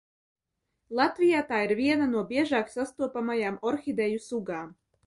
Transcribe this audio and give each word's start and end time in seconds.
Latvijā 0.99 1.43
tā 1.51 1.59
ir 1.67 1.75
viena 1.81 2.09
no 2.17 2.27
biežāk 2.35 2.75
sastopamajām 2.79 3.65
orhideju 3.73 4.27
sugām. 4.31 4.79